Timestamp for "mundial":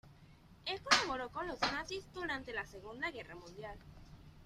3.35-3.77